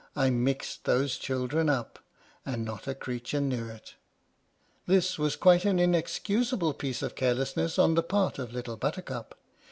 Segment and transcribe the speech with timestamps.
[0.15, 1.99] / mixed those children up,
[2.43, 3.93] And not a creature knew it!
[4.87, 9.35] This was quite an inexcusable piece of carelessness on the part of Little Buttercup.